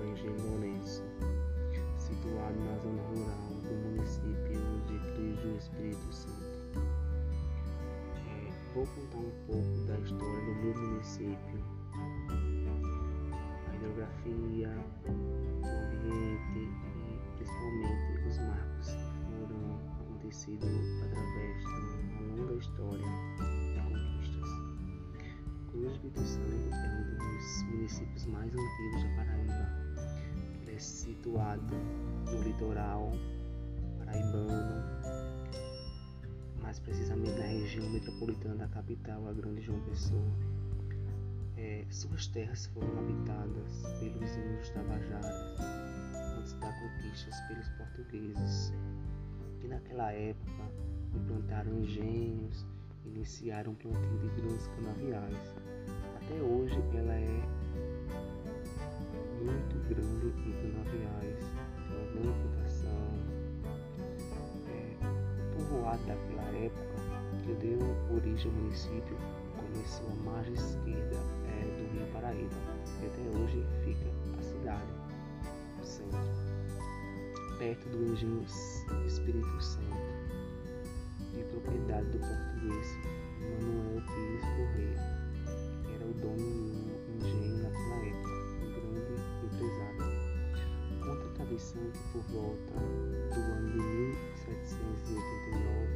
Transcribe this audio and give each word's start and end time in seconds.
Angemonense, 0.00 1.02
situado 1.98 2.58
na 2.60 2.78
zona 2.78 3.02
rural 3.02 3.52
do 3.62 3.74
município 3.88 4.60
de 4.86 4.98
Cristo 5.12 5.48
do 5.48 5.56
Espírito 5.58 6.12
Santo. 6.12 6.78
É, 8.16 8.74
vou 8.74 8.86
contar 8.86 9.18
um 9.18 9.32
pouco 9.46 9.86
da 9.86 9.98
história 9.98 10.40
do 10.44 10.54
meu 10.62 10.74
município, 10.74 11.64
a 13.68 13.74
hidrografia, 13.74 14.70
o 15.06 15.66
ambiente 15.66 16.58
e 16.58 17.36
principalmente 17.36 18.28
os 18.28 18.38
marcos 18.38 18.88
que 18.88 19.12
foram 19.30 19.80
acontecidos 20.00 21.02
através 21.02 21.58
de 21.60 21.68
uma 22.14 22.36
longa 22.36 22.54
história. 22.54 23.51
Do 25.82 25.88
Espírito 25.88 26.20
Santo 26.20 26.46
é 26.70 26.88
um 26.96 27.36
dos 27.38 27.62
municípios 27.64 28.26
mais 28.26 28.54
antigos 28.54 29.02
da 29.02 29.16
Paraíba 29.16 29.68
é 30.68 30.78
situado 30.78 31.74
no 32.24 32.40
litoral 32.44 33.10
paraibano, 33.98 34.84
mais 36.60 36.78
precisamente 36.78 37.32
na 37.32 37.46
região 37.46 37.90
metropolitana 37.90 38.54
da 38.54 38.68
capital, 38.68 39.26
a 39.26 39.32
Grande 39.32 39.60
João 39.60 39.80
Pessoa. 39.80 40.22
É, 41.56 41.84
suas 41.90 42.28
terras 42.28 42.66
foram 42.66 43.00
habitadas 43.00 43.82
pelos 43.98 44.36
índios 44.36 44.70
Tabajaras 44.70 45.34
antes 46.38 46.52
da 46.60 46.72
conquista 46.74 47.30
pelos 47.48 47.68
portugueses, 47.70 48.72
que 49.60 49.66
naquela 49.66 50.12
época 50.12 50.62
implantaram 51.12 51.80
engenhos, 51.80 52.64
iniciaram 53.04 53.74
plantio 53.74 54.18
de 54.18 54.28
grandes 54.40 54.66
canaviais. 54.68 55.56
Até 56.16 56.34
hoje 56.34 56.78
ela 56.94 57.14
é 57.14 57.42
muito 59.42 59.78
grande 59.88 60.26
em 60.48 60.52
canaviais, 60.52 61.38
tem 61.88 61.96
uma 61.96 62.12
grande 62.12 62.32
plantação. 62.40 63.02
É, 64.68 64.96
o 65.02 65.56
povoado 65.56 66.02
daquela 66.06 66.48
época, 66.56 66.92
que 67.44 67.54
deu 67.54 67.78
origem 68.14 68.50
ao 68.50 68.56
município, 68.58 69.16
começou 69.56 70.08
à 70.08 70.14
margem 70.24 70.54
esquerda 70.54 71.16
é, 71.48 71.64
do 71.76 71.92
Rio 71.92 72.06
Paraíba, 72.12 72.56
e 73.02 73.06
até 73.06 73.38
hoje 73.38 73.64
fica 73.84 74.08
a 74.38 74.42
cidade, 74.42 74.92
o 75.80 75.84
centro, 75.84 76.18
perto 77.58 77.88
do 77.88 78.12
engenho 78.12 78.44
Espírito 79.06 79.60
Santo, 79.60 80.11
propriedade 81.52 82.08
do 82.08 82.18
português 82.18 82.98
Manuel 83.40 84.02
Pires 84.06 84.44
Correia, 84.56 85.00
era 85.94 86.04
o 86.06 86.14
dono 86.14 86.36
do 86.36 87.26
engenho 87.26 87.62
naquela 87.62 88.06
época 88.06 88.32
empresário. 89.44 90.06
Conta 91.00 91.24
a 91.24 91.28
tradição 91.34 91.82
que 91.92 91.98
por 92.12 92.22
volta 92.32 92.72
do 92.72 93.40
ano 93.52 93.70
de 93.70 93.78
1789, 93.78 95.88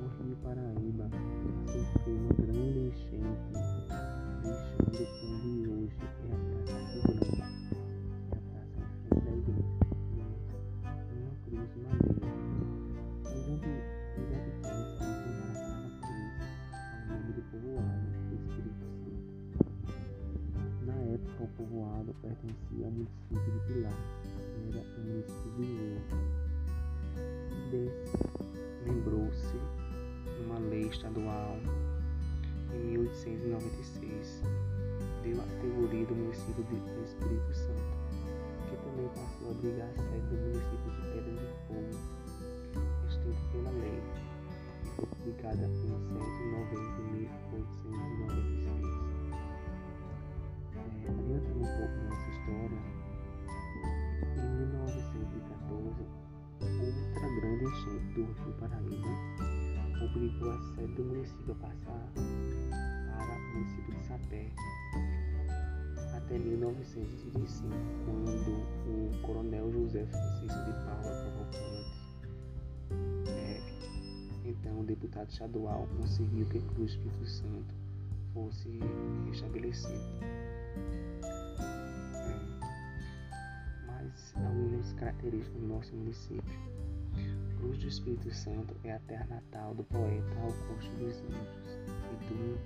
o 0.00 0.02
rio 0.22 0.36
Paraíba 0.42 1.06
sofreu 1.66 2.16
uma 2.16 2.32
grande 2.34 2.78
enchente, 2.78 3.52
povoado 21.74 22.14
pertencia 22.22 22.84
ao 22.84 22.90
município 22.92 23.52
de 23.52 23.60
Pilar, 23.66 23.92
era 24.68 24.80
o 24.80 25.00
município 25.00 25.50
de. 25.58 25.98
Desse, 27.70 28.18
lembrou-se 28.86 29.56
uma 30.44 30.58
lei 30.70 30.82
estadual 30.82 31.58
em 32.72 32.78
1896, 32.92 34.42
deu 35.22 35.40
a 35.40 35.44
categoria 35.44 36.06
do 36.06 36.14
município 36.14 36.64
de 36.64 36.74
Espírito 37.02 37.54
Santo, 37.54 37.94
que 38.68 38.76
também 38.76 39.08
passou 39.08 39.48
a 39.48 39.50
abrigar 39.50 39.88
a 39.88 39.96
sede 39.96 40.26
do 40.28 40.36
município 40.36 40.90
de 40.92 41.02
Pedra 41.12 41.32
de 41.32 41.48
Fogo, 41.66 41.94
extinto 43.08 43.42
pela 43.52 43.70
lei, 43.70 43.98
e 44.82 44.88
foi 44.96 45.06
publicada 45.06 45.66
Rio 58.22 58.54
Paraíba 58.60 59.08
obrigou 60.04 60.52
a 60.52 60.58
sede 60.74 60.92
do 60.94 61.04
município 61.04 61.52
a 61.52 61.54
passar 61.56 62.12
para 62.14 63.36
o 63.36 63.54
município 63.54 63.94
de 63.94 64.06
Sapé 64.06 64.50
até 66.16 66.38
1935, 66.38 67.68
quando 68.04 68.30
o 68.86 69.22
coronel 69.22 69.72
José 69.72 70.06
Francisco 70.06 70.64
de 70.64 70.72
Paula 70.84 71.10
Cavalcante, 71.24 71.90
é, 73.28 73.60
então 74.44 74.80
o 74.80 74.84
deputado 74.84 75.28
estadual, 75.28 75.88
conseguiu 75.98 76.46
que 76.46 76.60
Cruz 76.60 76.92
Espírito 76.92 77.26
Santo 77.26 77.74
fosse 78.32 78.78
restabelecido. 79.26 80.24
algumas 84.36 84.92
características 84.94 85.60
do 85.60 85.66
nosso 85.66 85.94
município. 85.94 86.42
Cruz 87.64 87.78
do 87.78 87.88
Espírito 87.88 88.30
Santo 88.34 88.76
é 88.84 88.92
a 88.92 88.98
terra 89.08 89.24
natal 89.24 89.74
do 89.74 89.84
poeta 89.84 90.34
Augusto 90.42 90.94
dos 90.98 91.16
Anjos 91.22 91.78
e 92.12 92.16
do 92.26 92.58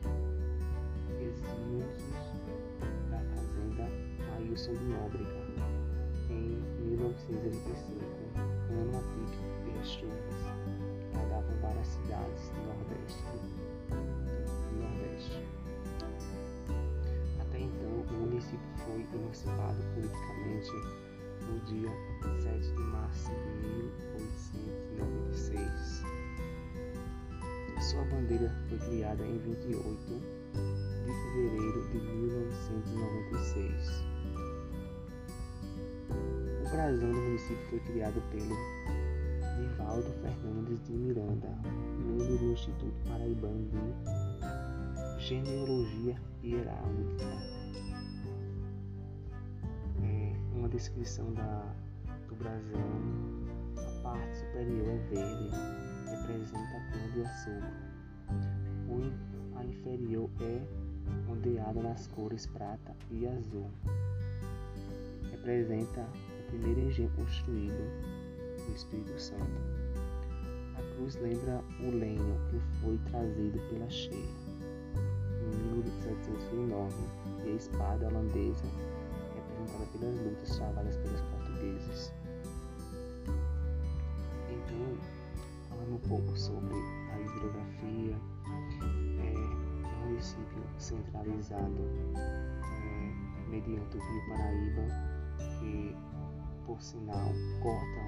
exílios 1.22 2.02
da 3.08 3.20
fazenda 3.32 3.88
Ailson 4.34 4.72
de 4.72 4.84
Nóbrega 4.86 5.46
em 6.30 6.60
1985, 6.84 8.04
ano 8.72 8.98
atípico 8.98 9.46
pelas 9.64 9.88
chuvas 9.88 10.40
que 10.64 11.16
agradavam 11.16 11.56
várias 11.62 11.86
cidades 11.86 12.50
do 12.50 12.60
Nordeste. 12.66 13.22
Do 14.66 14.74
Nordeste. 14.82 15.46
Até 17.38 17.58
então, 17.60 17.88
o 17.88 18.20
município 18.26 18.68
foi 18.84 19.06
emancipado 19.14 19.80
politicamente 19.94 20.72
no 21.46 21.60
dia 21.66 21.92
7 22.42 22.74
de 22.74 22.82
março 22.82 23.30
de 23.30 23.57
Sua 27.80 28.04
bandeira 28.04 28.54
foi 28.68 28.78
criada 28.78 29.24
em 29.24 29.38
28 29.38 29.98
de 31.04 31.12
fevereiro 31.12 31.88
de 31.88 31.98
1996. 31.98 34.04
O 36.60 36.64
brasão 36.70 37.12
do 37.12 37.18
município 37.18 37.66
foi 37.70 37.80
criado 37.80 38.22
pelo 38.30 38.54
Nivaldo 39.58 40.12
Fernandes 40.20 40.80
de 40.84 40.92
Miranda, 40.92 41.58
membro 41.98 42.38
do 42.38 42.52
Instituto 42.52 42.94
Paraibano 43.08 43.68
de 43.68 43.80
Genealogia 45.24 46.16
e 46.42 46.54
Heráldica 46.54 47.58
uma 50.58 50.68
descrição 50.68 51.32
da, 51.32 51.74
do 52.28 52.34
brasão. 52.34 52.82
A 53.76 54.02
parte 54.02 54.36
superior 54.36 54.88
é 54.88 54.96
verde, 55.10 55.50
representa 56.10 56.76
a 56.76 56.92
cor 56.92 57.12
de 57.12 57.22
açúcar. 57.22 57.88
A 59.58 59.64
inferior 59.64 60.30
é 60.40 60.62
ondeada 61.28 61.82
nas 61.82 62.06
cores 62.06 62.46
prata 62.46 62.94
e 63.10 63.26
azul. 63.26 63.68
Representa 65.32 66.00
o 66.00 66.42
primeiro 66.50 66.80
engenho 66.80 67.10
construído 67.16 67.82
no 68.68 68.74
Espírito 68.74 69.20
Santo. 69.20 69.60
A 70.76 70.94
cruz 70.94 71.16
lembra 71.16 71.60
o 71.80 71.90
lenho 71.90 72.38
que 72.50 72.60
foi 72.80 72.98
trazido 73.10 73.58
pela 73.68 73.90
cheia 73.90 74.16
em 75.42 75.82
1709 75.82 76.94
e 77.44 77.50
a 77.50 77.54
espada 77.54 78.06
holandesa 78.06 78.64
representada 79.34 79.86
pelas 79.98 80.16
lutas 80.20 80.56
travadas 80.56 80.96
pelos 80.96 81.20
portugueses. 81.22 82.12
Então, 84.50 85.17
falando 85.88 85.94
um 85.94 85.98
pouco 86.08 86.36
sobre 86.36 86.74
a 87.12 87.20
hidrografia, 87.20 88.16
é 89.20 89.34
um 89.86 90.08
município 90.08 90.62
centralizado 90.78 91.76
é, 92.14 93.48
mediante 93.48 93.96
o 93.96 94.00
Rio 94.00 94.28
Paraíba, 94.28 94.82
que, 95.58 95.96
por 96.66 96.80
sinal, 96.80 97.32
corta 97.62 98.00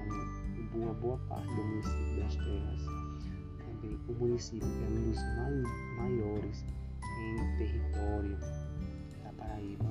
uma 0.73 0.93
boa, 0.93 0.93
boa 0.93 1.17
parte 1.27 1.47
do 1.47 1.63
município 1.63 2.17
das 2.17 2.35
terras. 2.35 2.85
Também 3.65 3.99
o 4.07 4.13
município 4.13 4.67
é 4.67 4.87
um 4.87 5.09
dos 5.09 5.19
maiores 5.97 6.65
em 7.19 7.57
território 7.57 8.37
da 9.23 9.33
Paraíba 9.37 9.85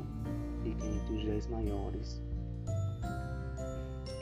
fica 0.62 0.86
entre 0.86 1.14
os 1.16 1.24
dez 1.24 1.46
maiores. 1.48 2.22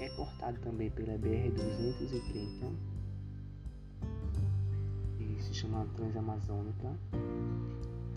É 0.01 0.09
cortado 0.11 0.59
também 0.61 0.91
pela 0.91 1.19
BR-230 1.19 2.89
e 5.39 5.43
se 5.43 5.55
chama 5.55 5.87
Transamazônica. 5.95 6.89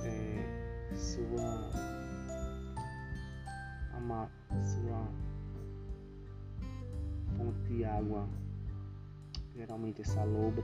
É, 0.04 0.96
sua, 0.96 1.70
uma, 3.98 4.30
sua 4.50 5.08
fonte 7.38 7.60
de 7.68 7.86
água 7.86 8.28
geralmente 9.56 10.02
é 10.02 10.06
salobra, 10.06 10.64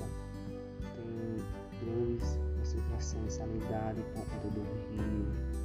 tem 0.96 1.86
grandes 1.86 2.40
concentrações 2.58 3.26
de 3.26 3.34
sanidade 3.34 4.02
por 4.14 4.26
conta 4.26 4.50
do 4.50 4.62
rio. 4.62 5.57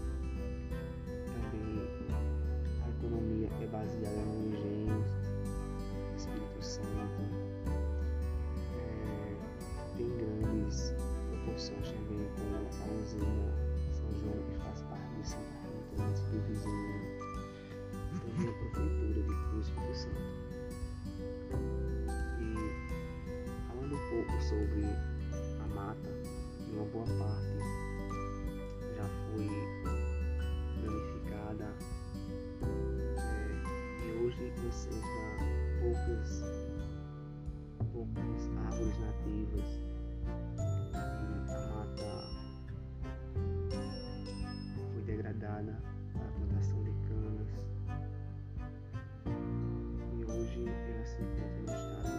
Poucas 38.03 38.51
árvores 38.67 38.99
nativas 38.99 39.69
e 40.59 40.97
a 41.53 41.59
mata 41.71 42.11
foi 44.93 45.03
degradada 45.03 45.79
para 46.13 46.25
a 46.25 46.33
plantação 46.33 46.83
de 46.83 46.91
canas 47.09 47.49
e 50.13 50.25
hoje 50.25 50.67
ela 50.69 51.05
se 51.05 51.23
encontra 51.23 51.61
no 51.61 51.73
estado 51.73 52.11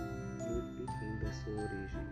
muito 0.50 0.86
pequeno 0.86 1.20
da 1.20 1.32
sua 1.34 1.54
origem. 1.54 2.08